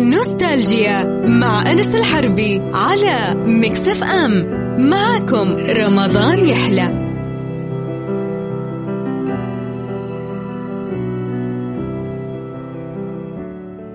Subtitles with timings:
[0.00, 4.32] نوستالجيا مع أنس الحربي على مكسف أم.
[4.90, 7.02] معكم رمضان يحلى.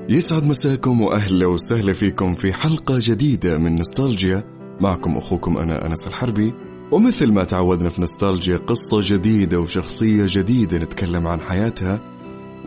[0.09, 4.43] يسعد مساكم وأهلا وسهلا فيكم في حلقة جديدة من نوستالجيا.
[4.81, 6.53] معكم أخوكم أنا أنس الحربي.
[6.91, 12.01] ومثل ما تعودنا في نوستالجيا قصة جديدة وشخصية جديدة نتكلم عن حياتها.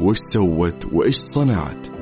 [0.01, 2.00] وش سوت وإيش صنعت؟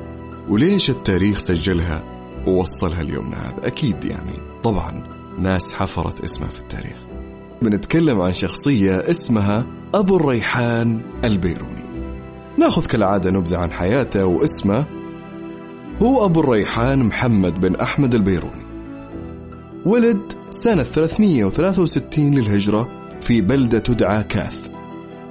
[0.49, 2.03] وليش التاريخ سجلها؟
[2.47, 4.33] ووصلها ليومنا هذا أكيد يعني.
[4.63, 5.03] طبعا
[5.39, 6.97] ناس حفرت اسمها في التاريخ.
[7.61, 9.65] بنتكلم عن شخصية اسمها
[9.95, 11.83] أبو الريحان البيروني.
[12.57, 14.85] نأخذ كالعادة نبذة عن حياته واسمه.
[16.01, 18.65] هو أبو الريحان محمد بن أحمد البيروني.
[19.85, 22.89] ولد سنة 363 للهجرة
[23.21, 24.67] في بلدة تدعى كاث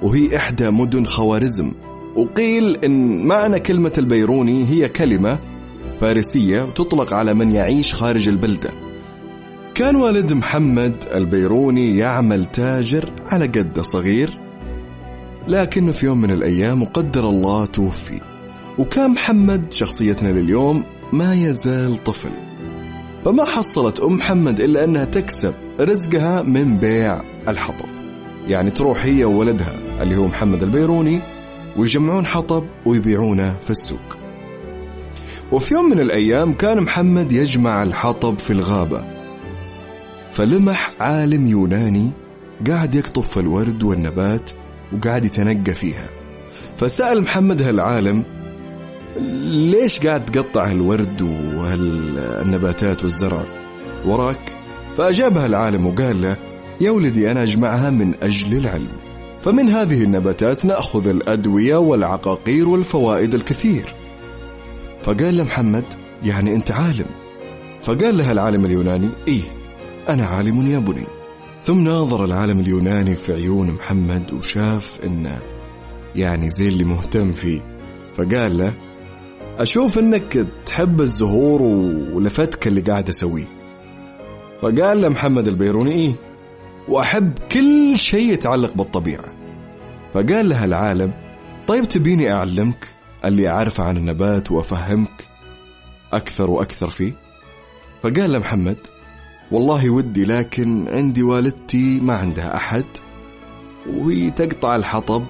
[0.01, 1.71] وهي إحدى مدن خوارزم.
[2.19, 5.39] وقيل إن معنى كلمة البيروني هي كلمة
[5.99, 8.69] فارسية تطلق على من يعيش خارج البلدة.
[9.75, 14.39] كان والد محمد البيروني يعمل تاجر على قده صغير
[15.47, 18.19] لكنه في يوم من الأيام وقدر الله توفي
[18.77, 20.83] وكان محمد شخصيتنا لليوم
[21.13, 22.29] ما يزال طفل.
[23.25, 27.85] فما حصلت أم محمد إلا أنها تكسب رزقها من بيع الحطب
[28.47, 31.19] يعني تروح هي وولدها اللي هو محمد البيروني
[31.79, 34.17] ويجمعون حطب ويبيعونه في السوق.
[35.51, 39.03] وفي يوم من الأيام كان محمد يجمع الحطب في الغابة.
[40.31, 42.11] فلمح عالم يوناني
[42.67, 44.49] قاعد يقطف الورد والنبات
[44.93, 46.09] وقاعد يتنقى فيها.
[46.77, 48.25] فسأل محمد هالعالم
[49.71, 51.21] ليش قاعد تقطع الورد
[51.55, 53.43] والنباتات والزرع
[54.05, 54.51] وراك؟
[54.97, 56.35] فأجابها العالم وقال له
[56.81, 59.08] يا ولدي أنا أجمعها من أجل العلم.
[59.41, 63.93] فمن هذه النباتات نأخذ الأدوية والعقاقير والفوائد الكثير.
[65.03, 65.83] فقال له محمد
[66.23, 67.05] يعني أنت عالم.
[67.81, 69.43] فقال له العالم اليوناني إيه
[70.09, 71.05] أنا عالم يا بني.
[71.63, 75.39] ثم ناظر العالم اليوناني في عيون محمد وشاف إنه
[76.15, 77.61] يعني زي اللي مهتم فيه.
[78.13, 78.73] فقال له
[79.57, 81.61] أشوف إنك تحب الزهور
[82.13, 83.47] ولفتك اللي قاعد أسويه.
[84.61, 86.13] فقال له محمد البيروني إيه
[86.87, 89.28] وأحب كل شيء يتعلق بالطبيعة.
[90.13, 91.11] فقال له العالم
[91.67, 92.87] طيب تبيني أعلمك
[93.25, 95.27] اللي أعرفه عن النبات وأفهمك
[96.13, 97.13] أكثر وأكثر فيه؟
[98.03, 98.77] فقال له محمد
[99.51, 102.85] والله ودي لكن عندي والدتي ما عندها أحد
[103.89, 105.25] وهي تقطع الحطب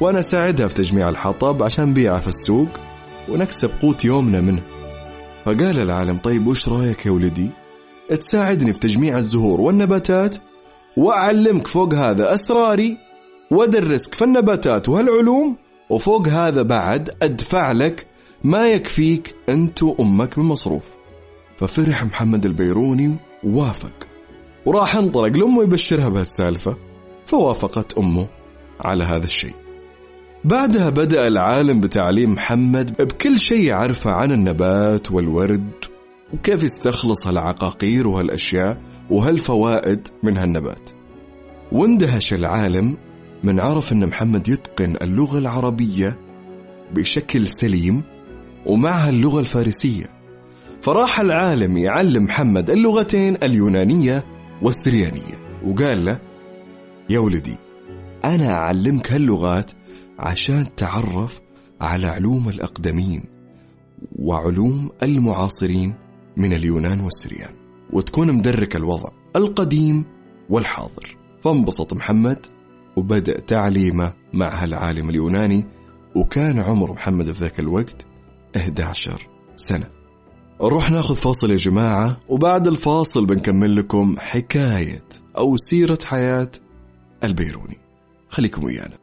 [0.00, 2.68] وأنا أساعدها في تجميع الحطب عشان بيعه في السوق
[3.28, 4.62] ونكسب قوت يومنا منه.
[5.44, 7.50] فقال العالم طيب وش رأيك يا ولدي؟
[8.20, 10.36] تساعدني في تجميع الزهور والنباتات
[10.96, 13.03] وأعلمك فوق هذا أسراري
[13.50, 15.56] وأدرسك في النباتات وهالعلوم
[15.90, 18.06] وفوق هذا بعد أدفع لك
[18.44, 20.96] ما يكفيك أنت وأمك من مصروف.
[21.56, 24.08] ففرح محمد البيروني ووافق.
[24.66, 26.76] وراح انطلق لأمه يبشرها بهالسالفة
[27.26, 28.26] فوافقت أمه
[28.80, 29.54] على هذا الشيء.
[30.44, 35.70] بعدها بدأ العالم بتعليم محمد بكل شيء يعرفه عن النبات والورد
[36.34, 38.80] وكيف يستخلص هالعقاقير وهالأشياء
[39.10, 40.88] وهالفوائد من هالنبات.
[41.72, 42.96] واندهش العالم
[43.44, 46.18] من عرف أن محمد يتقن اللغة العربية
[46.94, 48.02] بشكل سليم
[48.66, 50.06] ومعها اللغة الفارسية.
[50.82, 54.24] فراح العالم يعلم محمد اللغتين اليونانية
[54.62, 56.18] والسريانية وقال له
[57.10, 57.56] يا ولدي
[58.24, 59.70] أنا أعلمك هاللغات
[60.18, 61.40] عشان تعرف
[61.80, 63.24] على علوم الأقدمين
[64.18, 65.94] وعلوم المعاصرين
[66.36, 67.54] من اليونان والسريان
[67.92, 70.04] وتكون مدرك الوضع القديم
[70.50, 71.16] والحاضر.
[71.40, 72.46] فانبسط محمد
[72.96, 75.66] وبدأ تعليمه مع هالعالم اليوناني
[76.14, 78.06] وكان عمر محمد في ذاك الوقت
[78.56, 79.86] 11 سنة.
[80.62, 85.04] نروح ناخذ فاصل يا جماعة وبعد الفاصل بنكمل لكم حكاية
[85.38, 86.50] أو سيرة حياة
[87.24, 87.76] البيروني.
[88.28, 88.98] خليكم ويانا.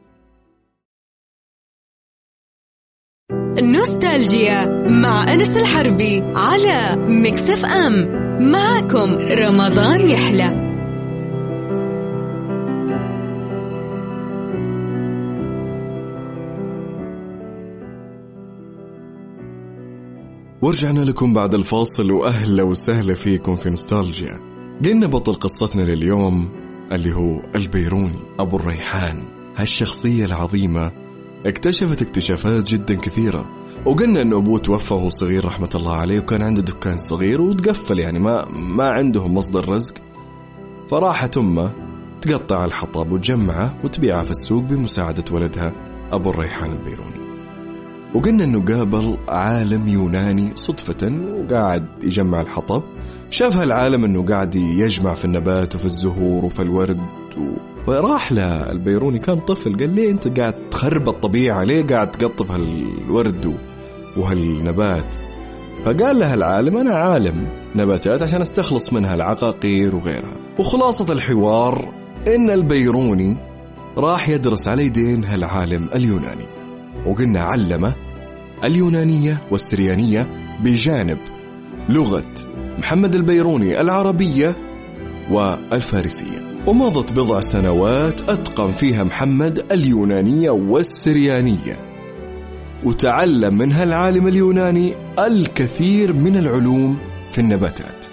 [3.60, 8.22] نوستالجيا مع أنس الحربي على مكسف أم.
[8.52, 10.71] معكم رمضان يحلى.
[20.62, 22.10] ورجعنا لكم بعد الفاصل.
[22.10, 24.40] وأهلا وسهلا فيكم في نوستالجيا.
[24.84, 26.48] قلنا بطل قصتنا لليوم
[26.92, 29.22] اللي هو البيروني أبو الريحان.
[29.56, 30.92] هالشخصية العظيمة
[31.46, 33.50] اكتشفت اكتشافات جدا كثيرة.
[33.86, 38.18] وقلنا إنه أبوه توفى وهو صغير رحمة الله عليه وكان عنده دكان صغير وتقفل يعني
[38.18, 39.94] ما ما عندهم مصدر رزق.
[40.88, 41.70] فراحت أمه
[42.20, 45.72] تقطع الحطب وتجمعه وتبيعه في السوق بمساعدة ولدها
[46.12, 47.21] أبو الريحان البيروني.
[48.14, 52.82] وقلنا إنه قابل عالم يوناني صدفة وقاعد يجمع الحطب.
[53.30, 57.00] شاف هالعالم إنه قاعد يجمع في النبات وفي الزهور وفي الورد
[57.38, 57.56] و...
[57.86, 63.56] فراح له البيروني كان طفل قال ليه أنت قاعد تخرب الطبيعة ليه قاعد تقطف هالورد
[64.16, 65.14] وهالنبات؟
[65.84, 70.36] فقال له العالم أنا عالم نباتات عشان أستخلص منها العقاقير وغيرها.
[70.58, 71.92] وخلاصة الحوار
[72.28, 73.36] إن البيروني
[73.98, 76.46] راح يدرس على يدين هالعالم اليوناني.
[77.06, 77.92] وقلنا علمه
[78.64, 80.28] اليونانية والسريانية
[80.64, 81.18] بجانب
[81.88, 82.34] لغة
[82.78, 84.56] محمد البيروني العربية
[85.30, 86.52] والفارسية.
[86.66, 91.76] ومضت بضع سنوات أتقن فيها محمد اليونانية والسريانية.
[92.84, 96.98] وتعلم منها العالم اليوناني الكثير من العلوم
[97.30, 98.06] في النباتات.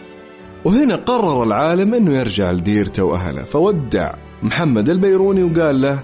[0.65, 4.13] وهنا قرر العالم أنه يرجع لديرته وأهله فودع
[4.43, 5.99] محمد البيروني وقال له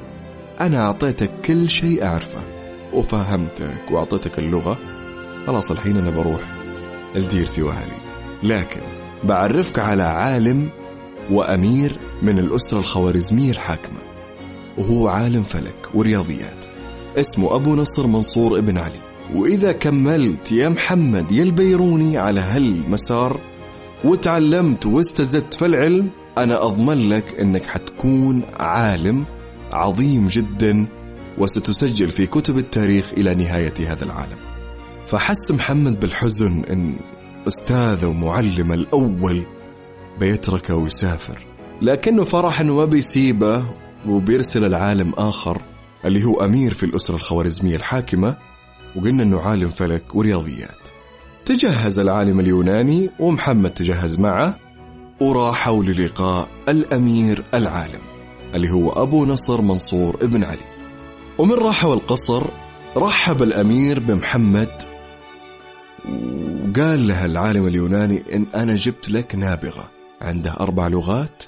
[0.61, 2.54] أنا أعطيتك كل شيء أعرفه.
[2.95, 4.77] وفهمتك وأعطيتك اللغة؟
[5.47, 6.41] خلاص الحين أنا بروح
[7.15, 7.97] لديرتي وأهلي
[8.43, 8.81] لكن
[9.23, 10.69] بعرفك على عالم
[11.31, 13.99] وأمير من الأسرة الخوارزمية الحاكمة
[14.77, 16.65] وهو عالم فلك ورياضيات
[17.17, 18.99] اسمه أبو نصر منصور ابن علي.
[19.35, 23.39] وإذا كملت يا محمد يا البيروني على هالمسار
[24.03, 29.25] وتعلمت واستزدت في العلم أنا أضمن لك أنك حتكون عالم
[29.73, 30.87] عظيم جدا
[31.37, 34.37] وستسجل في كتب التاريخ إلى نهاية هذا العالم.
[35.07, 36.95] فحس محمد بالحزن أن
[37.47, 39.45] أستاذه ومعلمه الأول
[40.19, 41.45] بيتركه ويسافر.
[41.81, 43.65] لكنه فرح أنه ما بيسيبه
[44.07, 45.61] وبيرسل العالم آخر
[46.05, 48.35] اللي هو أمير في الأسرة الخوارزمية الحاكمة
[48.95, 50.87] وقلنا أنه عالم فلك ورياضيات.
[51.45, 54.57] تجهز العالم اليوناني ومحمد تجهز معه
[55.19, 58.01] وراحوا للقاء الأمير العالم
[58.53, 60.74] اللي هو أبو نصر منصور ابن علي.
[61.37, 62.43] ومن راحوا القصر
[62.97, 64.81] رحب الأمير بمحمد
[66.05, 69.89] وقال له العالم اليوناني إن أنا جبت لك نابغة.
[70.21, 71.43] عنده أربع لغات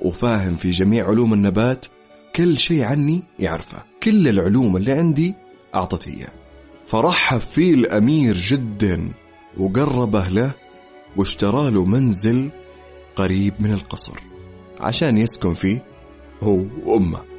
[0.00, 1.86] وفاهم في جميع علوم النبات.
[2.36, 3.82] كل شيء عني يعرفه.
[4.02, 5.34] كل العلوم اللي عندي
[5.74, 6.32] أعطته إياه.
[6.86, 9.12] فرحب فيه الأمير جدا
[9.58, 10.50] وقربه له
[11.16, 12.50] واشترى له منزل
[13.16, 14.20] قريب من القصر
[14.80, 15.84] عشان يسكن فيه
[16.42, 17.35] هو وأمه.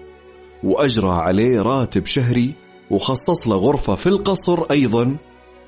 [0.63, 2.53] وأجرى عليه راتب شهري
[2.91, 5.17] وخصص له غرفة في القصر أيضا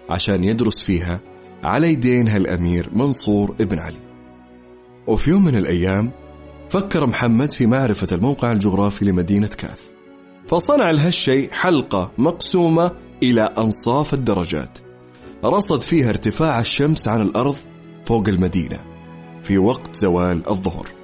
[0.10, 1.20] عشان يدرس فيها
[1.64, 4.00] على يدين هالأمير منصور ابن علي.
[5.08, 6.12] وفي يوم من الأيام
[6.70, 9.82] فكر محمد في معرفة الموقع الجغرافي لمدينة كاث
[10.48, 12.92] فصنع لهالشيء حلقة مقسومة
[13.24, 14.78] إلى أنصاف الدرجات.
[15.46, 17.56] رصد فيها ارتفاع الشمس عن الأرض
[18.06, 18.80] فوق المدينة
[19.44, 20.99] في وقت زوال الظهر.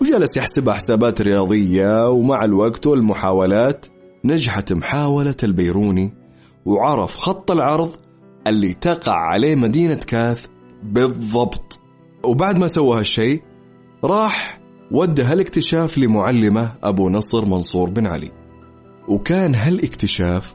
[0.00, 3.86] وجلس يحسبها حسابات رياضية ومع الوقت والمحاولات
[4.24, 6.14] نجحت محاولة البيروني
[6.64, 7.90] وعرف خط العرض
[8.46, 10.46] اللي تقع عليه مدينة كاث
[10.82, 11.80] بالضبط.
[12.24, 13.42] وبعد ما سوى هالشيء
[14.04, 14.60] راح
[14.90, 18.30] ودى هالاكتشاف لمعلمه أبو نصر منصور بن علي.
[19.08, 20.54] وكان هالاكتشاف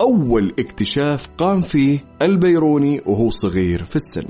[0.00, 4.26] أول اكتشاف قام فيه البيروني وهو صغير في السن.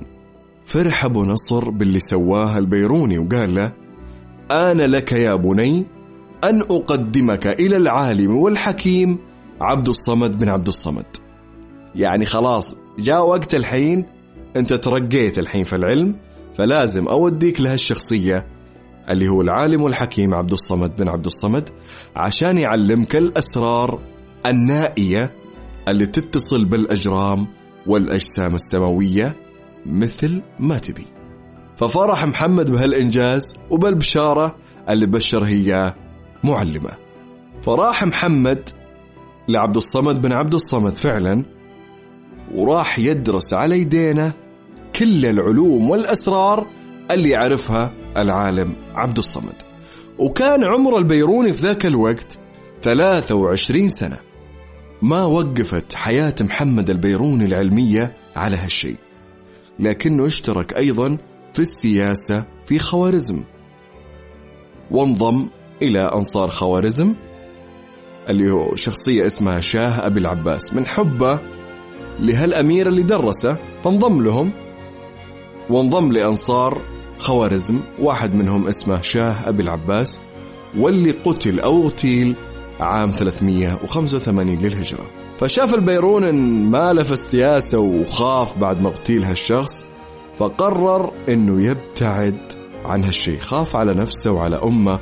[0.64, 3.73] فرح أبو نصر باللي سواه البيروني وقال له
[4.50, 5.87] أنا لك يا بني
[6.44, 9.19] أن أقدمك إلى العالم والحكيم
[9.61, 11.06] عبد الصمد بن عبد الصمد.
[11.94, 14.05] يعني خلاص جاء وقت الحين
[14.56, 16.14] أنت ترقيت الحين في العلم
[16.54, 18.47] فلازم أوديك لهالشخصية
[19.11, 21.69] اللي هو العالم الحكيم عبد الصمد بن عبد الصمد
[22.16, 24.00] عشان يعلمك الأسرار
[24.47, 25.30] النائية
[25.88, 27.47] اللي تتصل بالأجرام
[27.87, 29.37] والأجسام السماوية
[29.87, 31.20] مثل ما تبي.
[31.80, 34.56] ففرح محمد بهالإنجاز وبالبشارة
[34.88, 35.94] اللي بشر هي
[36.44, 36.90] معلمة.
[37.62, 38.68] فراح محمد
[39.49, 41.44] لعبد الصمد بن عبد الصمد فعلا
[42.54, 44.32] وراح يدرس على يدينا
[44.96, 46.66] كل العلوم والأسرار
[47.10, 49.56] اللي يعرفها العالم عبد الصمد.
[50.18, 52.38] وكان عمر البيروني في ذاك الوقت
[52.82, 54.16] 23 سنة.
[55.02, 58.96] ما وقفت حياة محمد البيروني العلمية على هالشيء
[59.78, 61.18] لكنه اشترك أيضا
[61.52, 63.45] في السياسة في خوارزم.
[64.90, 65.49] وانضم
[65.83, 67.14] إلى أنصار خوارزم
[68.28, 70.75] اللي هو شخصية اسمها شاه أبي العباس.
[70.75, 71.38] من حبه
[72.21, 74.50] لهالأمير اللي درسه فانضم لهم.
[75.71, 76.80] وانضم لأنصار
[77.19, 80.21] خوارزم واحد منهم اسمه شاه أبي العباس
[80.78, 82.35] واللي قتل أو اغتيل
[82.80, 85.11] عام 385 للهجرة.
[85.40, 89.85] فشاف البيرون إن ماله في السياسة وخاف بعد ما اغتيل هالشخص
[90.40, 92.38] فقرر إنه يبتعد
[92.85, 95.00] عن هالشيء خاف على نفسه وعلى أمه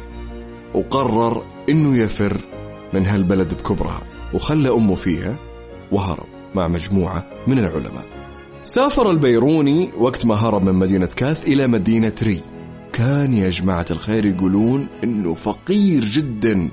[0.74, 2.40] وقرر إنه يفر
[2.92, 4.02] من هالبلد بكبرها
[4.34, 5.36] وخلى أمه فيها
[5.92, 8.04] وهرب مع مجموعة من العلماء.
[8.64, 12.40] سافر البيروني وقت ما هرب من مدينة كاث إلى مدينة ري.
[12.92, 16.70] كان يا جماعة الخير يقولون إنه فقير جدا.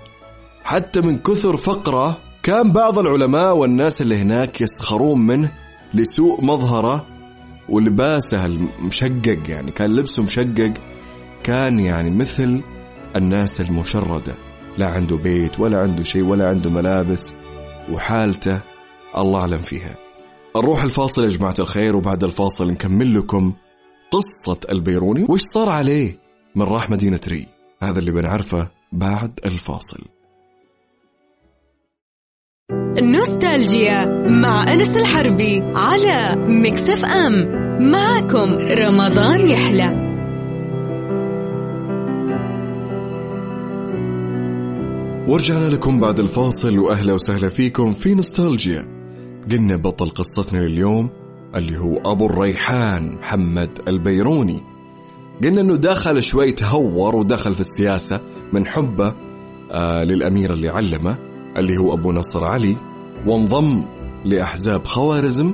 [0.63, 5.51] حتى من كثر فقره كان بعض العلماء والناس اللي هناك يسخرون منه
[5.93, 7.14] لسوء مظهره
[7.69, 10.74] ولباسه المشقق يعني كان لبسه مشقق
[11.43, 12.62] كان يعني مثل
[13.15, 14.34] الناس المشردة.
[14.77, 17.34] لا عنده بيت ولا عنده شيء ولا عنده ملابس
[17.91, 18.60] وحالته
[19.17, 19.95] الله أعلم فيها.
[20.55, 23.53] نروح الفاصل يا جماعة الخير وبعد الفاصل نكمل لكم
[24.12, 25.25] قصة البيروني.
[25.29, 26.19] وش صار عليه
[26.55, 27.45] من راح مدينة ري؟
[27.81, 30.14] هذا اللي بنعرفه بعد الفاصل.
[33.00, 37.66] نوستالجيا مع أنس الحربي على مكسف أم.
[37.92, 40.06] معكم رمضان يحلى.
[45.28, 48.88] ورجعنا لكم بعد الفاصل وأهلا وسهلا فيكم في نوستالجيا.
[49.52, 51.10] قلنا بطل قصتنا لليوم
[51.56, 54.62] اللي هو أبو الريحان محمد البيروني.
[55.44, 58.20] قلنا إنه دخل شوي تهور ودخل في السياسة
[58.54, 59.14] من حبه
[59.72, 61.25] آه للأمير اللي علمه.
[61.57, 62.77] اللي هو أبو نصر علي
[63.25, 63.85] وانضم
[64.25, 65.53] لأحزاب خوارزم.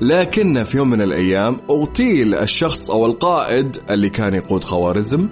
[0.00, 5.28] لكن في يوم من الأيام اغتيل الشخص أو القائد اللي كان يقود خوارزم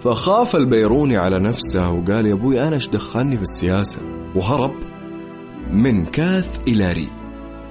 [0.00, 3.98] فخاف البيروني على نفسه وقال يا أبوي أنا إيش دخلني في السياسة؟
[4.34, 4.72] وهرب
[5.72, 7.08] من كاث إلى ري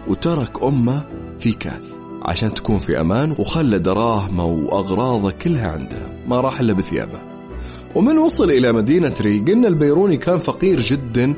[0.08, 1.04] وترك أمه
[1.40, 1.92] في كاث
[2.22, 7.20] عشان تكون في أمان وخلى دراهمه وأغراضه كلها عندها ما راح إلا بثيابه.
[7.96, 11.34] ومن وصل إلى مدينة ري قلنا البيروني كان فقير جدا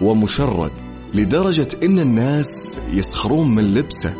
[0.00, 0.72] ومشرد
[1.14, 4.14] لدرجة إن الناس يسخرون من لبسه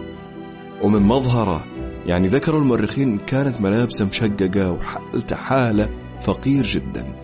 [0.83, 1.65] ومن مظهره.
[2.07, 5.91] يعني ذكروا المؤرخين كانت ملابسه مشققة وحالته حالة
[6.23, 7.17] فقير جدا.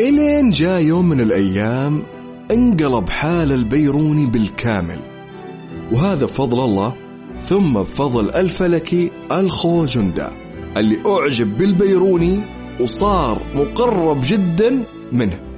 [0.00, 2.02] إلين جاء يوم من الأيام
[2.50, 4.98] انقلب حال البيروني بالكامل.
[5.92, 6.94] وهذا بفضل الله
[7.40, 10.32] ثم بفضل الفلكي الخوجندا
[10.76, 12.40] اللي أعجب بالبيروني
[12.80, 15.51] وصار مقرب جدا منه.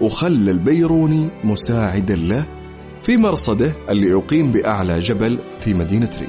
[0.00, 2.46] وخلى البيروني مساعدا له
[3.02, 6.28] في مرصده اللي يقيم بأعلى جبل في مدينة ري.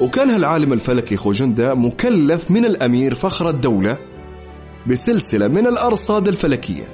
[0.00, 3.98] وكان هالعالم الفلكي خوجندا مكلف من الأمير فخر الدولة
[4.86, 6.84] بسلسلة من الأرصاد الفلكية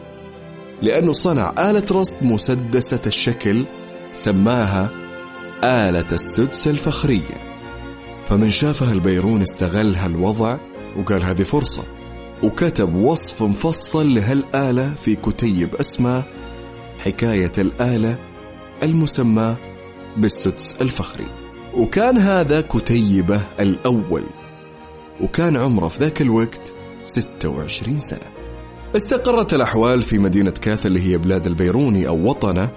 [0.82, 3.64] لأنه صنع آلة رصد مسدسة الشكل
[4.12, 4.90] سماها
[5.64, 7.36] آلة السدس الفخرية.
[8.26, 10.56] فمن شافها البيرون استغل هالوضع
[10.96, 11.95] وقال هذه فرصة.
[12.42, 16.22] وكتب وصف مفصل لهالآلة في كتيب اسمه
[16.98, 18.16] حكاية الآلة
[18.82, 19.56] المسمى
[20.16, 21.26] بالسدس الفخري.
[21.74, 24.24] وكان هذا كتيبه الأول
[25.20, 28.26] وكان عمره في ذاك الوقت 26 سنة.
[28.96, 32.70] استقرت الأحوال في مدينة كاث اللي هي بلاد البيروني أو وطنه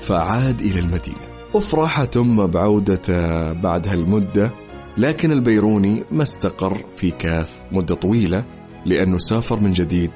[0.00, 1.30] فعاد إلى المدينة.
[1.54, 4.50] وفرح ثم بعودته بعد هالمدة
[4.98, 8.44] لكن البيروني ما استقر في كاث مدة طويلة.
[8.86, 10.10] لأنه سافر من جديد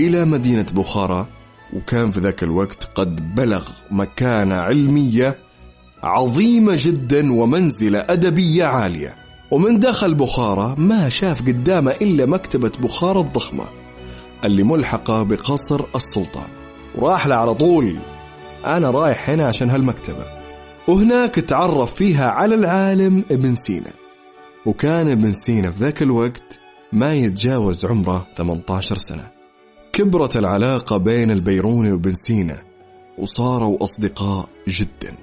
[0.00, 1.26] إلى مدينة بخارى
[1.72, 5.38] وكان في ذاك الوقت قد بلغ مكانة علمية
[6.02, 9.14] عظيمة جدا ومنزلة أدبية عالية.
[9.50, 13.64] ومن دخل بخارى ما شاف قدامه إلا مكتبة بخارى الضخمة
[14.44, 16.48] اللي ملحقة بقصر السلطان.
[16.94, 17.96] وراح له على طول.
[18.66, 20.24] أنا رايح هنا عشان هالمكتبة.
[20.88, 23.90] وهناك تعرف فيها على العالم ابن سينا.
[24.66, 26.60] وكان ابن سينا في ذاك الوقت
[26.92, 29.30] ما يتجاوز عمره 18 سنة.
[29.92, 32.62] كبرت العلاقة بين البيروني وابن سينا
[33.18, 35.14] وصاروا أصدقاء جداً.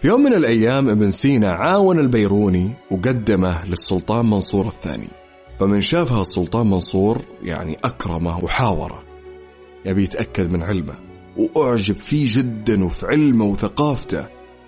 [0.00, 5.08] في يوم من الأيام ابن سينا عاون البيروني وقدمه للسلطان منصور الثاني.
[5.60, 9.02] فمن شافها السلطان منصور يعني أكرمه وحاوره.
[9.86, 10.94] يبي يتأكد من علمه
[11.36, 14.26] وأعجب فيه جدا وفي علمه وثقافته.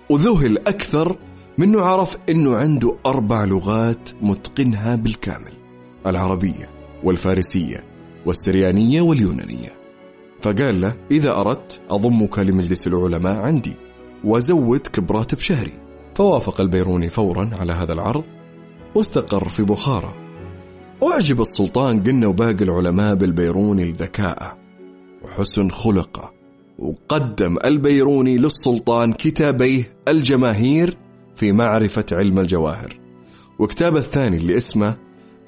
[0.09, 1.15] وذهل أكثر
[1.57, 5.56] منه عرف أنه عنده أربع لغات متقنها بالكامل.
[6.09, 6.69] العربية
[7.03, 7.83] والفارسية
[8.25, 9.77] والسريانية واليونانية.
[10.41, 13.73] فقال له إذا أردت أضمك لمجلس العلماء عندي
[14.23, 15.73] وزودك براتب شهري
[16.15, 18.23] فوافق البيروني فورا على هذا العرض
[18.95, 20.13] واستقر في بخارى.
[21.03, 24.57] أعجب السلطان قلنا وباقي العلماء بالبيروني لذكائه
[25.23, 26.33] وحسن خلقه
[26.79, 30.97] وقدم البيروني للسلطان كتابيه الجماهير
[31.35, 32.99] في معرفة علم الجواهر.
[33.59, 34.97] وكتابه الثاني اللي اسمه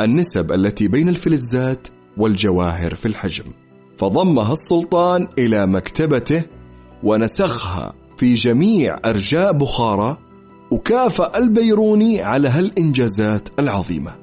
[0.01, 1.87] النسب التي بين الفلزات
[2.17, 3.43] والجواهر في الحجم.
[3.97, 6.43] فضمها السلطان إلى مكتبته
[7.03, 10.17] ونسخها في جميع أرجاء بخارى
[10.71, 14.15] وكافأ البيروني على هالإنجازات العظيمة.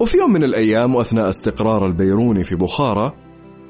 [0.00, 3.12] وفي يوم من الأيام وأثناء استقرار البيروني في بخارى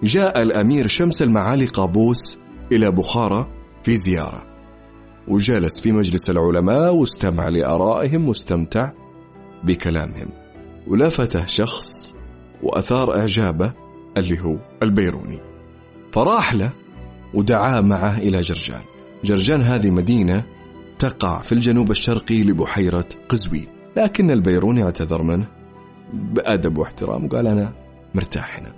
[0.03, 2.39] جاء الأمير شمس المعالي قابوس
[2.73, 3.47] إلى بخارى
[3.83, 4.47] في زيارة.
[5.29, 8.93] وجلس في مجلس العلماء واستمع لآرائهم واستمتع
[9.65, 10.42] بكلامهم.
[10.87, 12.15] ولفته شخص
[12.63, 13.73] وأثار إعجابه
[14.17, 15.41] اللي هو البيروني.
[16.13, 16.71] فراح له
[17.35, 18.81] ودعاه معه إلى جرجان.
[19.25, 20.45] جرجان هذه مدينة
[20.99, 23.67] تقع في الجنوب الشرقي لبحيرة قزوين.
[23.97, 25.47] لكن البيروني اعتذر منه
[26.13, 27.73] بأدب واحترام وقال أنا
[28.15, 28.73] مرتاح هنا.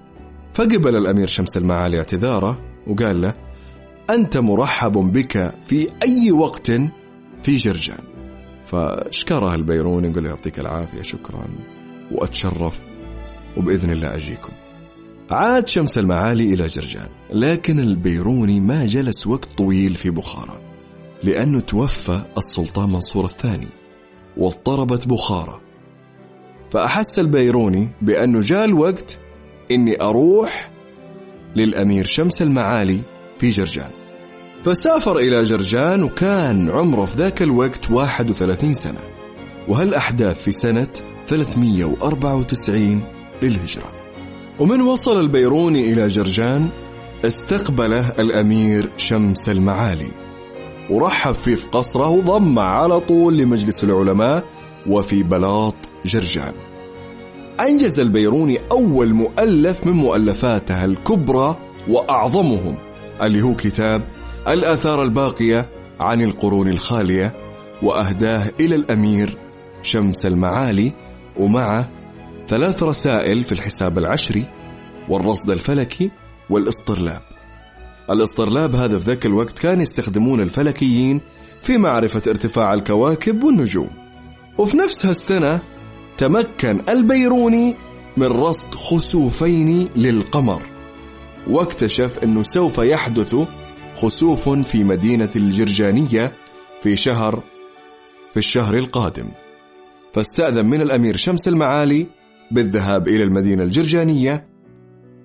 [0.54, 3.34] فقبل الأمير شمس المعالي اعتذاره وقال له
[4.10, 6.70] أنت مرحب بك في أي وقت
[7.42, 8.04] في جرجان.
[8.64, 11.46] فاشكره البيروني يقول يعطيك العافية شكرا.
[12.12, 12.80] وأتشرف
[13.56, 14.52] وبإذن الله أجيكم.
[15.30, 20.60] عاد شمس المعالي إلى جرجان لكن البيروني ما جلس وقت طويل في بخارى
[21.24, 23.68] لأنه توفى السلطان منصور الثاني
[24.36, 25.60] واضطربت بخارى.
[26.70, 29.18] فأحس البيروني بأنه جاء الوقت
[29.70, 30.70] إني أروح
[31.56, 33.00] للأمير شمس المعالي
[33.38, 33.90] في جرجان.
[34.64, 39.00] فسافر إلى جرجان وكان عمره في ذاك الوقت 31 سنة
[39.68, 40.88] وهالأحداث في سنة
[41.26, 43.02] 394
[43.42, 43.92] للهجرة
[44.58, 46.68] ومن وصل البيروني إلى جرجان
[47.24, 50.10] استقبله الأمير شمس المعالي
[50.90, 54.44] ورحب فيه في قصره وضم على طول لمجلس العلماء
[54.86, 55.74] وفي بلاط
[56.06, 56.52] جرجان.
[57.60, 61.56] أنجز البيروني أول مؤلف من مؤلفاته الكبرى
[61.88, 62.76] وأعظمهم
[63.22, 64.02] اللي هو كتاب
[64.48, 65.68] الآثار الباقية
[66.00, 67.34] عن القرون الخالية
[67.82, 69.36] وأهداه إلى الأمير
[69.82, 70.92] شمس المعالي
[71.36, 71.90] ومعه
[72.48, 74.44] ثلاث رسائل في الحساب العشري
[75.08, 76.10] والرصد الفلكي
[76.50, 77.22] والاسطرلاب
[78.10, 81.20] الاسطرلاب هذا في ذاك الوقت كان يستخدمون الفلكيين
[81.62, 83.90] في معرفة ارتفاع الكواكب والنجوم.
[84.58, 85.60] وفي نفس هالسنة
[86.18, 87.74] تمكن البيروني
[88.16, 90.62] من رصد خسوفين للقمر.
[91.46, 93.36] واكتشف أنه سوف يحدث
[93.96, 96.32] خسوف في مدينة الجرجانية
[96.82, 97.42] في شهر
[98.32, 99.26] في الشهر القادم.
[100.14, 102.06] فاستأذن من الأمير شمس المعالي
[102.50, 104.46] بالذهاب إلى المدينة الجرجانية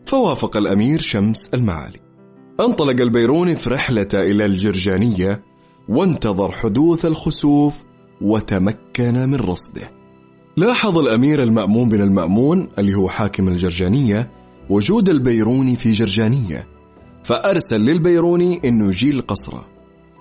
[0.06, 2.00] فوافق الأمير شمس المعالي.
[2.60, 5.44] انطلق البيروني في رحلته إلى الجرجانية
[5.90, 7.74] وانتظر حدوث الخسوف
[8.22, 9.92] وتمكن من رصده.
[10.58, 14.32] لاحظ الأمير المأمون بن المأمون اللي هو حاكم الجرجانية
[14.70, 16.68] وجود البيروني في جرجانية
[17.24, 19.68] فأرسل للبيروني أنه يجي القصرة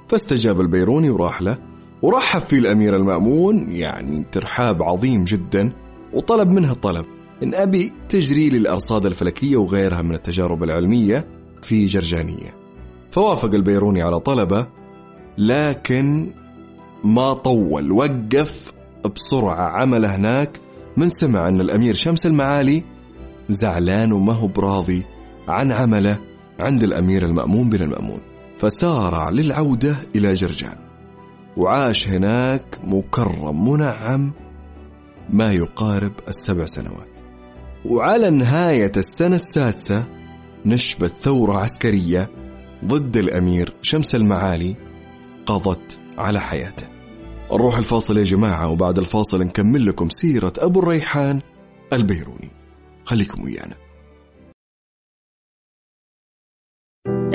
[0.09, 1.68] فاستجاب البيروني وراح له
[2.03, 5.73] ورحب فيه الأمير المأمون يعني ترحاب عظيم جدا
[6.13, 7.05] وطلب منه طلب
[7.43, 11.27] إن أبي تجري للأرصاد الفلكية وغيرها من التجارب العلمية
[11.63, 12.55] في جرجانية.
[13.11, 14.67] فوافق البيروني على طلبه
[15.39, 16.31] لكن
[17.05, 18.73] ما طول وقف
[19.15, 19.69] بسرعة.
[19.81, 20.61] عمله هناك
[20.97, 22.85] من سمع أن الأمير شمس المعالي
[23.49, 25.05] زعلان وما هو براضي
[25.49, 26.19] عن عمله
[26.61, 28.21] عند الأمير المأمون بن المأمون.
[28.59, 30.88] فسارع للعودة إلى جرجان.
[31.59, 34.33] وعاش هناك مكرم منعم
[35.31, 37.09] ما يقارب السبع سنوات.
[37.85, 40.05] وعلى نهاية السنة السادسة
[40.67, 42.31] نشبت ثورة عسكرية
[42.85, 44.77] ضد الأمير شمس المعالي
[45.47, 46.87] قضت على حياته.
[47.53, 51.41] نروح الفاصل يا جماعة وبعد الفاصل نكمل لكم سيرة أبو الريحان
[51.93, 52.51] البيروني.
[53.05, 53.88] خليكم ويانا.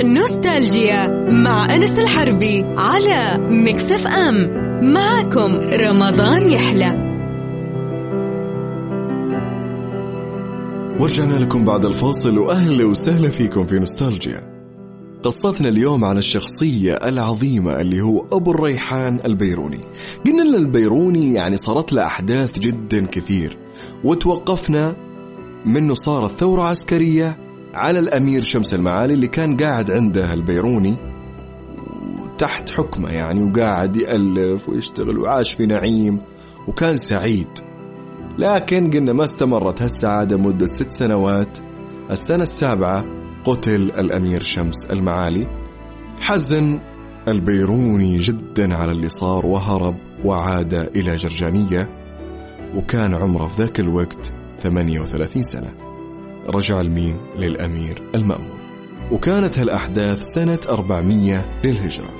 [0.02, 4.64] نوستالجيا مع أنس الحربي على مكسف أم.
[4.92, 7.14] معكم رمضان يحلى.
[11.00, 12.38] ورجعنا لكم بعد الفاصل.
[12.38, 14.40] وأهلا وسهلا فيكم في نوستالجيا.
[15.22, 19.80] قصتنا اليوم عن الشخصية العظيمة اللي هو أبو الريحان البيروني.
[20.26, 23.56] قلنا لنا البيروني يعني صارت له أحداث جدا كثير
[24.04, 24.96] وتوقفنا
[25.64, 27.43] منه صارت ثورة عسكرية
[27.74, 30.96] على الأمير شمس المعالي اللي كان قاعد عنده البيروني
[32.38, 36.20] تحت حكمه يعني وقاعد يألف ويشتغل وعاش في نعيم
[36.68, 37.48] وكان سعيد.
[38.38, 41.58] لكن قلنا ما استمرت هالسعادة مدة ست سنوات.
[42.10, 43.04] السنة السابعة
[43.44, 45.46] قتل الأمير شمس المعالي.
[46.20, 46.80] حزن
[47.28, 51.88] البيروني جدا على اللي صار وهرب وعاد إلى جرجانية
[52.74, 55.83] وكان عمره في ذاك الوقت 38 سنة.
[56.48, 58.58] رجع المين للأمير المأمون.
[59.12, 62.10] وكانت هالأحداث سنة 400 للهجرة.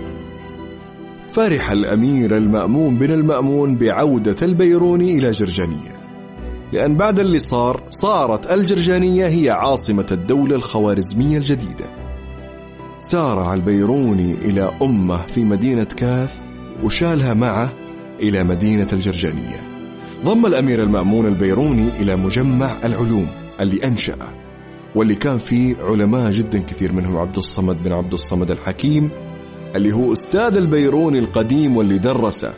[1.33, 6.01] فرح الأمير المأمون بن المأمون بعودة البيروني إلى جرجانية.
[6.73, 11.85] لأن بعد اللي صار صارت الجرجانية هي عاصمة الدولة الخوارزمية الجديدة.
[12.99, 16.39] سارع البيروني إلى أمه في مدينة كاث
[16.83, 17.73] وشالها معه
[18.21, 19.61] إلى مدينة الجرجانية.
[20.25, 23.44] ضم الأمير المأمون البيروني إلى مجمع العلوم.
[23.61, 24.35] اللي أنشأه
[24.95, 29.11] واللي كان فيه علماء جدا كثير منهم عبد الصمد بن عبد الصمد الحكيم
[29.77, 32.53] اللي هو أستاذ البيروني القديم واللي درسه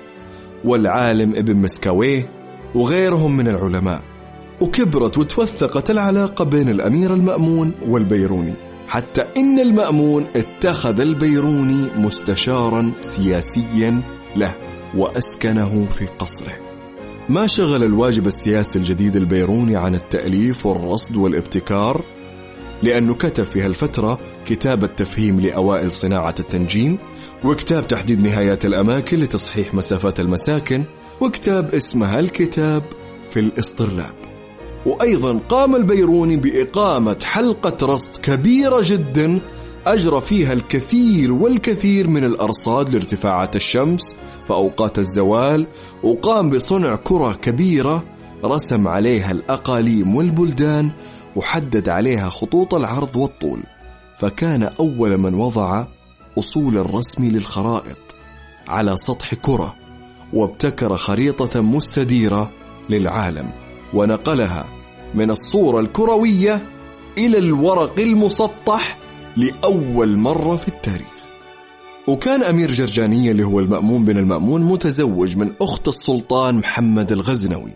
[0.64, 2.30] والعالم ابن مسكاويه
[2.74, 4.02] وغيرهم من العلماء
[4.60, 8.54] وكبرت وتوثقت العلاقة بين الأمير المأمون والبيروني
[8.88, 14.00] حتى إن المأمون اتخذ البيروني مستشارا سياسيا
[14.36, 14.54] له
[14.96, 16.65] وأسكنه في قصره.
[17.28, 22.04] ما شغل الواجب السياسي الجديد البيروني عن التأليف والرصد والابتكار؟
[22.82, 26.98] لأنه كتب في هالفترة كتاب التفهيم لأوائل صناعة التنجيم
[27.44, 30.84] وكتاب تحديد نهايات الأماكن لتصحيح مسافات المساكن
[31.20, 32.82] وكتاب اسمه الكتاب
[33.30, 34.14] في الاسطرلاب
[34.86, 39.40] وأيضا قام البيروني بإقامة حلقة رصد كبيرة جدا
[39.86, 45.66] أجرى فيها الكثير والكثير من الأرصاد لارتفاعات الشمس في أوقات الزوال
[46.02, 48.04] وقام بصنع كرة كبيرة
[48.44, 50.90] رسم عليها الأقاليم والبلدان
[51.36, 53.62] وحدد عليها خطوط العرض والطول.
[54.18, 55.84] فكان أول من وضع
[56.38, 57.98] أصول الرسم للخرائط
[58.68, 59.74] على سطح كرة
[60.32, 62.50] وابتكر خريطة مستديرة
[62.88, 63.50] للعالم
[63.94, 64.64] ونقلها
[65.14, 66.62] من الصورة الكروية
[67.18, 68.98] إلى الورق المسطح
[69.36, 71.16] لأول مرة في التاريخ.
[72.08, 77.72] وكان أمير جرجانية اللي هو المأمون بن المأمون متزوج من أخت السلطان محمد الغزنوي.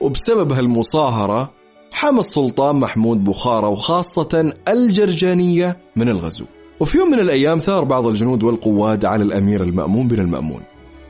[0.00, 1.52] وبسبب هالمصاهرة
[1.92, 6.44] حمى السلطان محمود بخارى وخاصة الجرجانية من الغزو.
[6.80, 10.62] وفي يوم من الأيام ثار بعض الجنود والقواد على الأمير المأمون بن المأمون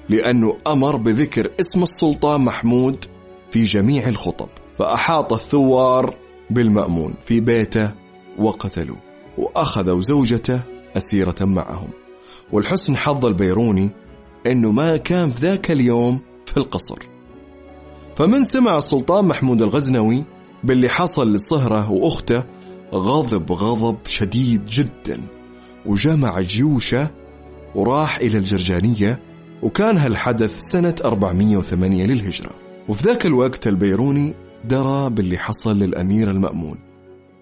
[0.08, 3.04] لأنه أمر بذكر اسم السلطان محمود
[3.50, 6.14] في جميع الخطب فأحاط الثوار
[6.50, 7.90] بالمأمون في بيته
[8.38, 9.11] وقتلوه.
[9.38, 10.60] وأخذوا زوجته
[10.96, 11.88] أسيرة معهم.
[12.52, 13.90] والحسن حظ البيروني
[14.46, 16.98] أنه ما كان في ذاك اليوم في القصر.
[18.16, 20.24] فمن سمع السلطان محمود الغزنوي
[20.64, 22.44] باللي حصل لصهرة وأخته
[22.94, 25.20] غضب غضب شديد جدا
[25.86, 27.10] وجمع جيوشه
[27.74, 29.20] وراح إلى الجرجانية
[29.62, 32.50] وكان هالحدث سنة 408 للهجرة.
[32.88, 36.78] وفي ذاك الوقت البيروني درى باللي حصل للأمير المأمون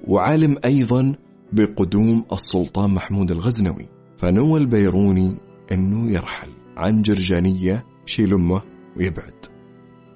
[0.04, 1.14] وعلم أيضا
[1.52, 3.88] بقدوم السلطان محمود الغزنوي.
[4.16, 5.36] فنوى البيروني
[5.72, 8.62] أنه يرحل عن جرجانية شيل أمه
[8.96, 9.34] ويبعد.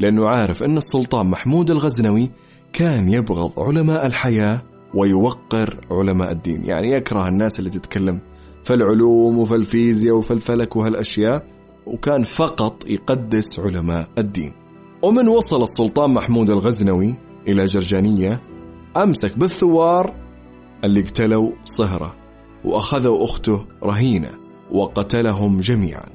[0.00, 2.30] لأنه عارف أن السلطان محمود الغزنوي
[2.72, 4.62] كان يبغض علماء الحياة
[4.94, 6.64] ويوقر علماء الدين.
[6.64, 8.20] يعني يكره الناس اللي تتكلم
[8.64, 11.46] في العلوم وفي الفيزياء وفي الفلك وهالأشياء
[11.86, 14.52] وكان فقط يقدس علماء الدين.
[15.02, 17.14] ومن وصل السلطان محمود الغزنوي
[17.48, 18.42] إلى جرجانية
[18.96, 20.23] أمسك بالثوار
[20.84, 22.14] اللي اقتلوا صهرة
[22.64, 24.30] وأخذوا أخته رهينة
[24.70, 26.06] وقتلهم جميعا.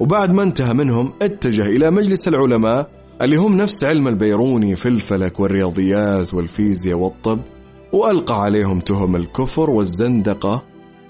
[0.00, 2.90] وبعد ما انتهى منهم اتجه إلى مجلس العلماء
[3.22, 7.40] اللي هم نفس علم البيروني في الفلك والرياضيات والفيزياء والطب
[7.92, 10.62] وألقى عليهم تهم الكفر والزندقة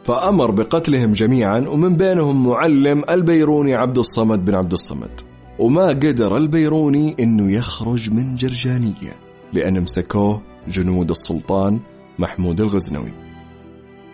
[0.04, 5.20] فأمر بقتلهم جميعا ومن بينهم معلم البيروني عبد الصمد بن عبد الصمد.
[5.58, 9.16] وما قدر البيروني إنه يخرج من جرجانية
[9.52, 11.80] لأن مسكوه جنود السلطان
[12.18, 13.12] محمود الغزنوي.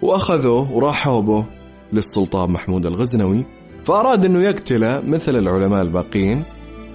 [0.02, 1.44] وأخذوه وراحوا به
[1.92, 3.46] للسلطان محمود الغزنوي
[3.84, 6.42] فأراد أنه يقتله مثل العلماء الباقين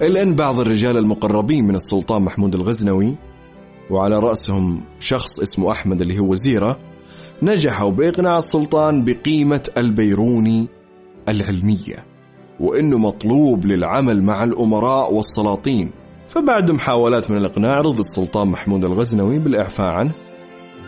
[0.02, 3.16] إلا أن بعض الرجال المقربين من السلطان محمود الغزنوي
[3.90, 6.78] وعلى رأسهم شخص اسمه أحمد اللي هو وزيرة
[7.42, 10.66] نجحوا بإقناع السلطان بقيمة البيروني
[11.28, 12.06] العلمية
[12.60, 15.90] وإنه مطلوب للعمل مع الأمراء والسلاطين.
[16.30, 20.10] فبعد محاولات من الإقناع رضي السلطان محمود الغزنوي بالإعفاء عنه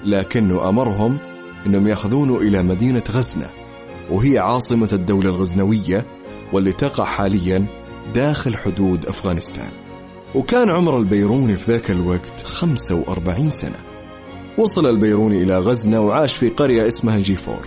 [0.04, 1.18] لكنه أمرهم
[1.66, 3.48] أنهم يأخذونه إلى مدينة غزنة
[4.10, 6.06] وهي عاصمة الدولة الغزنوية
[6.52, 7.66] واللي تقع حاليا
[8.14, 9.70] داخل حدود أفغانستان.
[10.34, 13.78] وكان عمر البيروني في ذاك الوقت 45 سنة.
[14.58, 17.60] وصل البيروني إلى غزنة وعاش في قرية اسمها جيفور.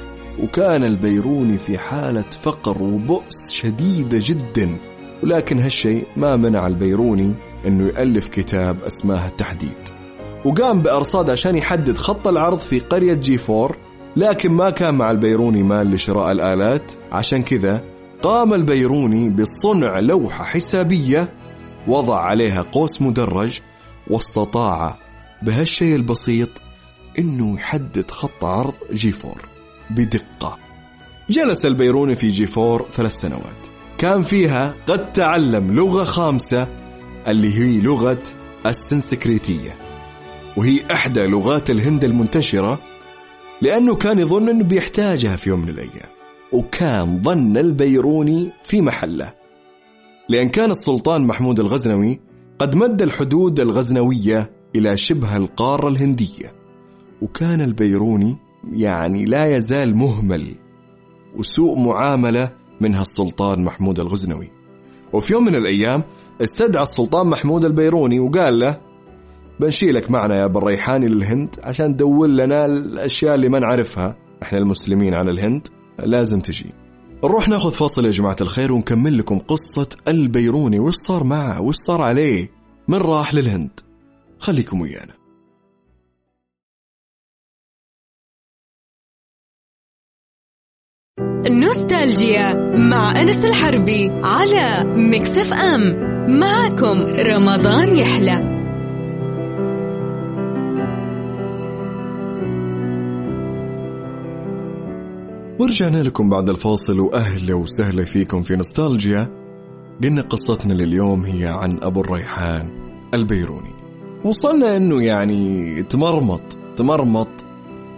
[0.43, 4.77] وكان البيروني في حالة فقر وبؤس شديدة جدا
[5.23, 7.33] ولكن هالشيء ما منع البيروني
[7.67, 9.77] إنه يألف كتاب اسماه التحديد.
[10.45, 13.77] وقام بأرصاد عشان يحدد خط العرض في قرية جيفور
[14.15, 16.91] لكن ما كان مع البيروني مال لشراء الآلات.
[17.11, 17.83] عشان كذا
[18.21, 21.33] قام البيروني بصنع لوحة حسابية
[21.87, 23.59] وضع عليها قوس مدرج
[24.07, 24.97] واستطاع
[25.41, 26.49] بهالشيء البسيط
[27.19, 29.41] إنه يحدد خط عرض جيفور
[29.89, 30.57] بدقة.
[31.29, 33.67] جلس البيروني في جيفور ثلاث سنوات.
[33.97, 36.67] كان فيها قد تعلم لغة خامسة
[37.27, 38.23] اللي هي لغة
[38.65, 39.75] السنسكريتية
[40.57, 42.79] وهي إحدى لغات الهند المنتشرة
[43.61, 46.09] لأنه كان يظن أنه بيحتاجها في يوم من الأيام
[46.51, 49.33] وكان ظن البيروني في محله.
[50.29, 52.19] لأن كان السلطان محمود الغزنوي
[52.59, 56.53] قد مد الحدود الغزنوية إلى شبه القارة الهندية
[57.21, 58.37] وكان البيروني
[58.71, 60.55] يعني لا يزال مهمل
[61.35, 64.49] وسوء معاملة منها السلطان محمود الغزنوي.
[65.13, 66.03] وفي يوم من الأيام
[66.41, 68.77] استدعى السلطان محمود البيروني وقال له
[69.59, 74.15] بنشيلك معنا يا بالريحاني للهند عشان تدور لنا الأشياء اللي ما نعرفها.
[74.43, 75.67] إحنا المسلمين عن الهند
[75.99, 76.73] لازم تجي.
[77.23, 82.01] نروح ناخذ فاصل يا جماعة الخير ونكمل لكم قصة البيروني وش صار معه وش صار
[82.01, 82.51] عليه
[82.87, 83.79] من راح للهند.
[84.39, 85.13] خليكم ويانا.
[91.49, 95.81] نوستالجيا مع أنس الحربي على مكسف أم.
[96.39, 98.55] معكم رمضان يحلى.
[105.59, 106.99] ورجعنا لكم بعد الفاصل.
[106.99, 109.27] وأهلا وسهلا فيكم في نوستالجيا.
[110.03, 112.71] قلنا قصتنا لليوم هي عن أبو الريحان
[113.13, 113.73] البيروني.
[114.23, 116.41] وصلنا أنه يعني تمرمط
[116.75, 117.45] تمرمط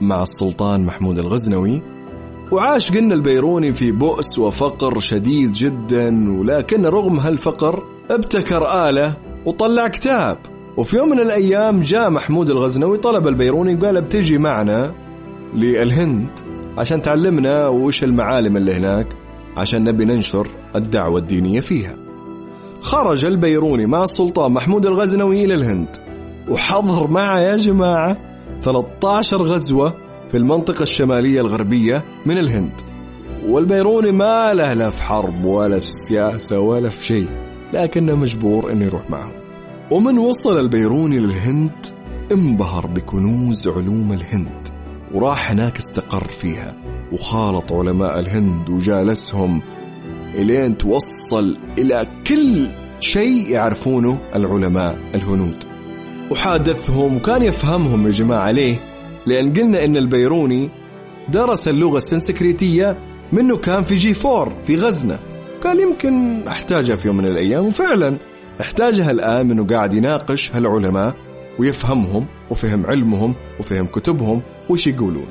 [0.02, 1.97] مع السلطان محمود الغزنوي.
[2.52, 9.14] وعاش قلنا البيروني في بؤس وفقر شديد جدا ولكن رغم هالفقر ابتكر آلة
[9.46, 10.38] وطلع كتاب.
[10.78, 14.94] وفي يوم من الأيام جاء محمود الغزنوي طلب البيروني وقال بتجي معنا
[15.56, 16.28] للهند
[16.78, 19.08] عشان تعلمنا وش المعالم اللي هناك
[19.58, 21.96] عشان نبي ننشر الدعوة الدينية فيها.
[22.82, 25.98] خرج البيروني مع السلطان محمود الغزنوي إلى الهند.
[26.50, 28.18] وحضر معه يا جماعة
[28.62, 29.94] 13 غزوة
[30.32, 32.82] في المنطقة الشمالية الغربية من الهند.
[33.48, 37.28] والبيروني ما له لا في حرب ولا في سياسة ولا في شيء
[37.74, 39.34] لكنه مجبور إنه يروح معهم.
[39.92, 41.86] ومن وصل البيروني للهند
[42.32, 44.68] انبهر بكنوز علوم الهند
[45.13, 46.76] وراح هناك استقر فيها
[47.12, 49.62] وخالط علماء الهند وجالسهم
[50.36, 52.68] إلين توصل إلى كل
[53.00, 55.63] شيء يعرفونه العلماء الهنود.
[56.32, 58.97] وحادثهم وكان يفهمهم يا جماعة ليه؟
[59.28, 60.70] لأن قلنا إن البيروني
[61.30, 62.98] درس اللغة السنسكريتية
[63.32, 65.20] منه كان في جيفور في غزنة.
[65.63, 68.18] قال يمكن أحتاجها في يوم من الأيام وفعلا
[68.62, 71.16] أحتاجها الآن منه قاعد يناقش هالعلماء
[71.60, 75.28] ويفهمهم وفهم علمهم وفهم كتبهم وش يقولون.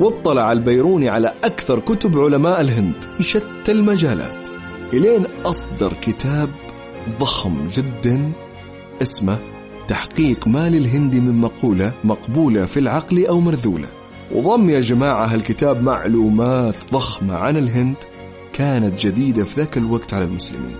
[0.00, 4.48] واطلع البيروني على أكثر كتب علماء الهند شتى المجالات
[4.92, 6.48] إلين أصدر كتاب
[7.20, 8.32] ضخم جدا
[9.02, 9.38] اسمه
[9.88, 13.88] تحقيق ما للهند من مقولة مقبولة في العقل أو مرذولة
[14.32, 17.96] وضم يا جماعة هالكتاب معلومات ضخمة عن الهند
[18.52, 20.76] كانت جديدة في ذاك الوقت على المسلمين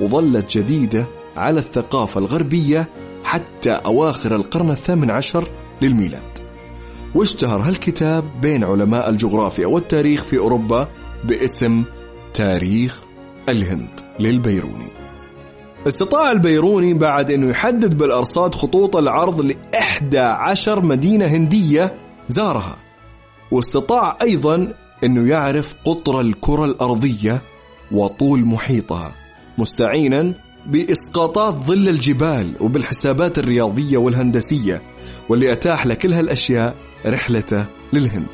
[0.00, 2.88] وظلت جديدة على الثقافة الغربية
[3.24, 5.48] حتى أواخر القرن الثامن عشر
[5.82, 6.38] للميلاد.
[7.14, 10.88] واشتهر هالكتاب بين علماء الجغرافيا والتاريخ في أوروبا
[11.24, 11.84] باسم
[12.34, 13.00] تاريخ
[13.48, 14.88] الهند للبيروني.
[15.88, 21.94] استطاع البيروني بعد أنه يحدد بالأرصاد خطوط العرض لإحدى عشر مدينة هندية
[22.28, 22.76] زارها
[23.50, 24.72] واستطاع أيضا
[25.04, 27.42] أنه يعرف قطر الكرة الأرضية
[27.92, 29.14] وطول محيطها
[29.58, 30.34] مستعينا
[30.66, 34.82] بإسقاطات ظل الجبال وبالحسابات الرياضية والهندسية
[35.28, 36.74] واللي أتاح لكل هالأشياء
[37.06, 38.26] رحلته للهند.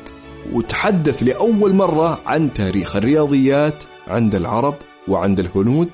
[0.53, 4.75] وتحدث لأول مرة عن تاريخ الرياضيات عند العرب
[5.07, 5.89] وعند الهنود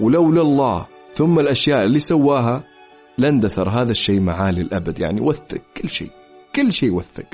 [0.00, 2.62] ولولا الله ثم الأشياء اللي سواها
[3.18, 6.10] لاندثر هذا الشيء معاه للأبد يعني وثق كل شيء
[6.56, 7.26] كل شيء وثق.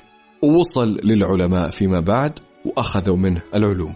[0.43, 3.95] ووصل للعلماء فيما بعد وأخذوا منه العلوم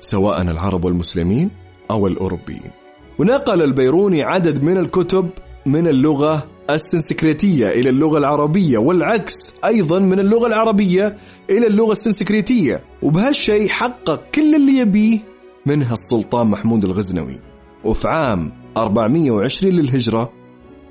[0.00, 1.50] سواء العرب والمسلمين
[1.90, 2.70] أو الأوروبيين.
[3.18, 5.30] ونقل البيروني عدد من الكتب
[5.66, 11.16] من اللغة السنسكريتية إلى اللغة العربية والعكس أيضا من اللغة العربية
[11.50, 12.84] إلى اللغة السنسكريتية.
[13.02, 15.18] وبهالشيء حقق كل اللي يبيه
[15.66, 17.40] منها السلطان محمود الغزنوي.
[17.84, 20.32] وفي عام 420 للهجرة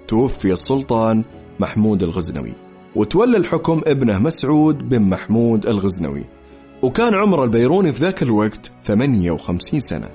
[0.07, 1.23] توفي السلطان
[1.59, 2.53] محمود الغزنوي.
[2.95, 6.25] وتولى الحكم ابنه مسعود بن محمود الغزنوي.
[6.81, 10.09] وكان عمر البيروني في ذاك الوقت 58 سنة.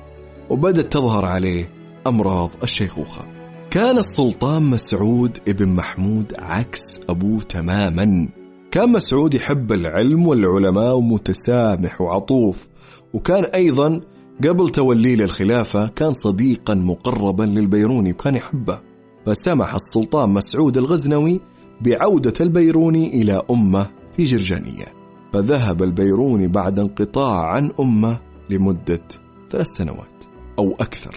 [0.50, 1.70] وبدت تظهر عليه
[2.06, 3.22] أمراض الشيخوخة.
[3.70, 8.28] كان السلطان مسعود ابن محمود عكس أبوه تماما.
[8.70, 12.68] كان مسعود يحب العلم والعلماء ومتسامح وعطوف.
[13.14, 14.00] وكان أيضا
[14.44, 18.80] قبل توليه للخلافة كان صديقا مقربا للبيروني وكان يحبه
[19.26, 21.40] فسمح السلطان مسعود الغزنوي
[21.80, 24.84] بعودة البيروني إلى أمه في جرجانية
[25.32, 28.18] فذهب البيروني بعد انقطاع عن أمه
[28.50, 29.02] لمدة
[29.50, 30.24] ثلاث سنوات
[30.58, 31.16] أو أكثر.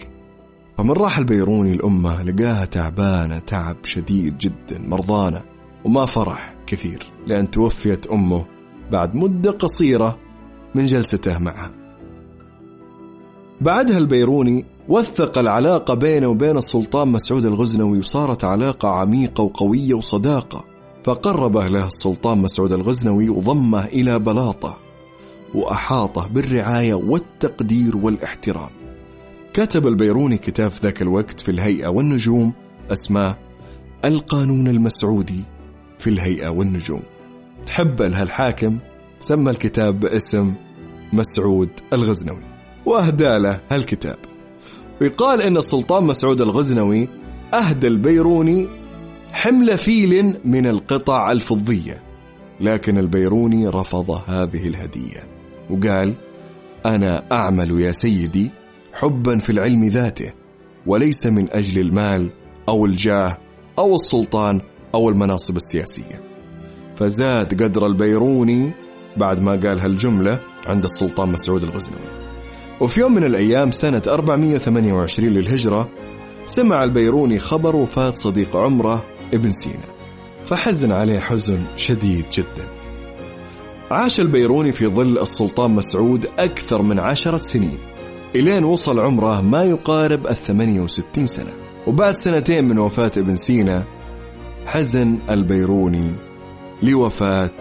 [0.77, 5.41] فمن راح البيروني الأمة لقاها تعبانة تعب شديد جدا مرضانة
[5.85, 8.45] وما فرح كثير لأن توفيت أمه
[8.91, 10.17] بعد مدة قصيرة
[10.75, 11.78] من جلسته معها.
[13.61, 20.65] بعدها البيروني وثق العلاقة بينه وبين السلطان مسعود الغزنوي وصارت علاقة عميقة وقوية وصداقة.
[21.03, 24.77] فقربه له السلطان مسعود الغزنوي وضمه إلى بلاطة
[25.55, 28.69] وأحاطه بالرعاية والتقدير والاحترام.
[29.53, 32.53] كتب البيروني كتاب في ذاك الوقت في الهيئة والنجوم
[32.91, 33.37] أسماه
[34.05, 35.43] القانون المسعودي
[35.97, 37.01] في الهيئة والنجوم.
[37.67, 38.77] حب الحاكم
[39.19, 40.53] سمى الكتاب باسم
[41.13, 42.48] مسعود الغزنوي.
[42.85, 44.17] وأهدى له هالكتاب.
[45.01, 47.09] ويقال أن السلطان مسعود الغزنوي
[47.53, 48.67] أهدى البيروني
[49.31, 52.03] حمل فيل من القطع الفضية
[52.61, 55.27] لكن البيروني رفض هذه الهدية
[55.69, 56.13] وقال
[56.85, 58.49] أنا أعمل يا سيدي
[58.93, 60.33] حبا في العلم ذاته
[60.87, 62.29] وليس من أجل المال
[62.69, 63.37] أو الجاه
[63.79, 64.61] أو السلطان
[64.95, 66.21] أو المناصب السياسية.
[66.95, 68.71] فزاد قدر البيروني
[69.17, 72.18] بعد ما قال هالجملة عند السلطان مسعود الغزنوي.
[72.79, 75.89] وفي يوم من الأيام سنة 428 للهجرة
[76.45, 79.87] سمع البيروني خبر وفاة صديق عمرة ابن سينا
[80.45, 82.67] فحزن عليه حزن شديد جدا.
[83.91, 87.77] عاش البيروني في ظل السلطان مسعود أكثر من عشرة سنين
[88.35, 91.51] إلين وصل عمره ما يقارب الثمانية وستين سنة.
[91.87, 93.83] وبعد سنتين من وفاة ابن سينا
[94.65, 96.11] حزن البيروني
[96.83, 97.51] لوفاة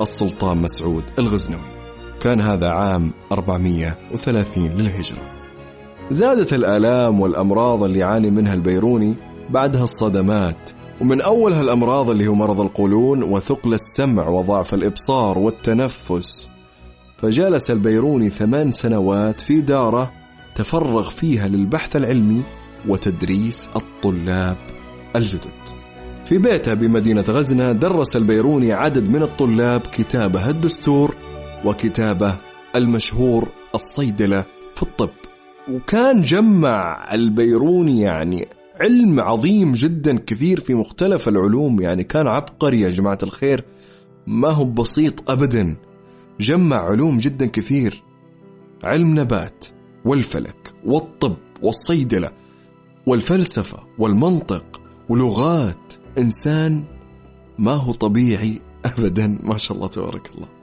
[0.00, 1.77] السلطان مسعود الغزنوي.
[2.22, 5.22] كان هذا عام 430 للهجرة.
[6.10, 9.14] زادت الآلام والأمراض اللي يعاني منها البيروني
[9.50, 16.48] بعدها الصدمات ومن أول هالأمراض اللي هو مرض القولون وثقل السمع وضعف الإبصار والتنفس.
[17.22, 20.12] فجلس البيروني ثمان سنوات في دارة
[20.54, 22.42] تفرغ فيها للبحث العلمي
[22.88, 24.56] وتدريس الطلاب
[25.16, 25.78] الجدد.
[26.24, 31.14] في بيته بمدينة غزنة درس البيروني عدد من الطلاب كتابه الدستور
[31.64, 32.36] وكتابه
[32.76, 34.44] المشهور الصيدلة
[34.74, 35.10] في الطب.
[35.70, 38.48] وكان جمع البيروني يعني
[38.80, 41.80] علم عظيم جدا كثير في مختلف العلوم.
[41.80, 43.64] يعني كان عبقري يا جماعة الخير.
[44.26, 45.76] ما هو بسيط أبدا.
[46.40, 48.02] جمع علوم جدا كثير.
[48.84, 49.64] علم نبات
[50.04, 52.30] والفلك والطب والصيدلة
[53.06, 55.94] والفلسفة والمنطق ولغات.
[56.18, 56.84] إنسان
[57.58, 59.38] ما هو طبيعي أبدا.
[59.42, 60.57] ما شاء الله تبارك الله.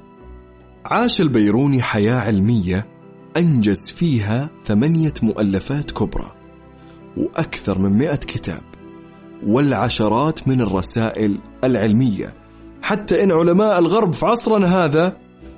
[0.92, 2.88] عاش البيروني حياة علمية
[3.38, 6.32] أنجز فيها ثمانية مؤلفات كبرى
[7.18, 8.62] وأكثر من مئة كتاب
[9.48, 12.34] والعشرات من الرسائل العلمية.
[12.82, 15.18] حتى إن علماء الغرب في عصرنا هذا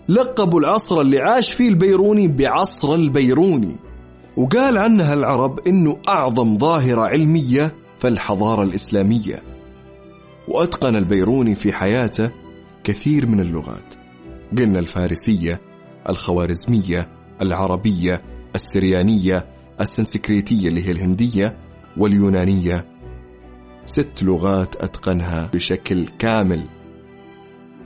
[0.10, 3.76] لقبوا العصر اللي عاش فيه البيروني بعصر البيروني.
[4.38, 9.44] وقال عنها العرب إنه أعظم ظاهرة علمية في الحضارة الإسلامية.
[10.48, 12.32] وأتقن البيروني في حياته
[12.84, 13.97] كثير من اللغات.
[14.58, 15.62] قلنا الفارسية
[16.10, 17.10] الخوارزمية
[17.42, 18.22] العربية
[18.56, 19.48] السريانية
[19.82, 21.58] السنسكريتية اللي هي الهندية
[21.98, 22.86] واليونانية.
[23.86, 26.64] ست لغات أتقنها بشكل كامل.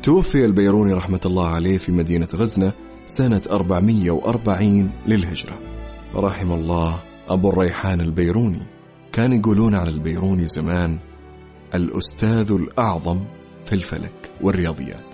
[0.04, 2.74] توفي البيروني رحمة الله عليه في مدينة غزنة
[3.06, 5.60] سنة 440 للهجرة.
[6.15, 8.62] رحم الله أبو الريحان البيروني.
[9.13, 11.00] كان يقولون على البيروني زمان
[11.76, 13.19] الأستاذ الأعظم
[13.65, 15.11] في الفلك والرياضيات.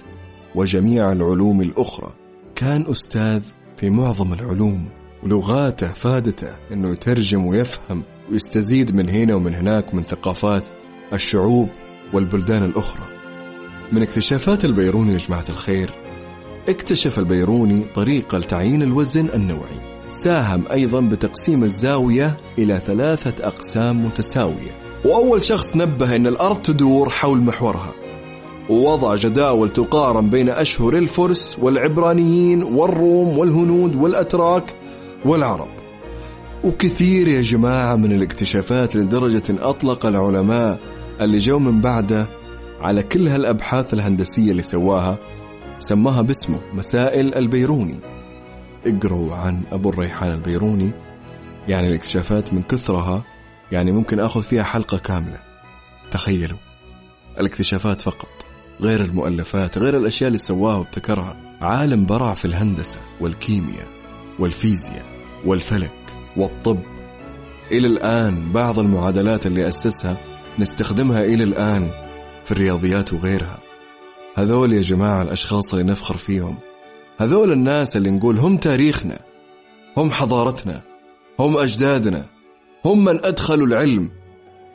[0.58, 2.14] وجميع العلوم الأخرى.
[2.56, 3.42] كان أستاذ
[3.78, 4.86] في معظم العلوم
[5.24, 10.64] ولغاته فادته أنه يترجم ويفهم ويستزيد من هنا ومن هناك من ثقافات
[11.14, 11.70] الشعوب
[12.14, 13.04] والبلدان الأخرى.
[13.92, 15.92] من اكتشافات البيروني يا جماعة الخير
[16.70, 19.80] اكتشف البيروني طريقة لتعيين الوزن النوعي.
[20.10, 24.72] ساهم أيضا بتقسيم الزاوية إلى ثلاثة أقسام متساوية.
[25.06, 28.07] وأول شخص نبه أن الأرض تدور حول محورها.
[28.70, 34.76] ووضع جداول تقارن بين أشهر الفرس والعبرانيين والروم والهنود والأتراك
[35.26, 35.68] والعرب.
[36.64, 40.80] وكثير يا جماعة من الاكتشافات لدرجة أطلق العلماء
[41.22, 42.28] اللي جو من بعده
[42.82, 45.18] على كل هالأبحاث الهندسية اللي سواها
[45.80, 48.00] سماها باسمه مسائل البيروني.
[48.86, 50.92] اقروا عن أبو الريحان البيروني
[51.68, 53.24] يعني الاكتشافات من كثرها
[53.72, 55.40] يعني ممكن أخذ فيها حلقة كاملة.
[56.12, 56.58] تخيلوا
[57.40, 58.37] الاكتشافات فقط.
[58.82, 61.38] غير المؤلفات غير الأشياء اللي سواها وابتكرها.
[61.62, 63.88] عالم برع في الهندسة والكيمياء
[64.40, 65.06] والفيزياء
[65.46, 66.80] والفلك والطب.
[67.72, 70.18] إلى الآن بعض المعادلات اللي أسسها
[70.60, 71.92] نستخدمها إلى الآن
[72.46, 73.60] في الرياضيات وغيرها.
[74.36, 76.58] هذول يا جماعة الأشخاص اللي نفخر فيهم.
[77.20, 79.20] هذول الناس اللي نقول هم تاريخنا
[79.98, 80.82] هم حضارتنا
[81.40, 82.26] هم أجدادنا
[82.86, 84.10] هم من أدخلوا العلم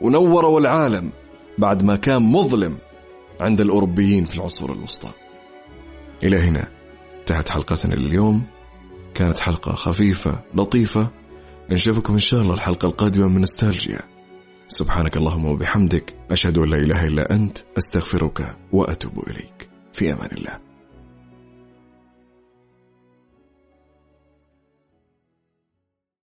[0.01, 1.11] ونوروا العالم
[1.57, 2.77] بعد ما كان مظلم
[3.39, 5.09] عند الأوروبيين في العصور الوسطى.
[6.23, 6.67] إلى هنا
[7.19, 8.43] انتهت حلقتنا لليوم.
[9.13, 11.09] كانت حلقة خفيفة لطيفة.
[11.69, 13.99] نشوفكم إن شاء الله الحلقة القادمة من نستالجيا
[14.67, 19.69] سبحانك اللهم وبحمدك أشهد أن لا إله إلا أنت أستغفرك وأتوب إليك.
[19.93, 20.62] في أمان الله.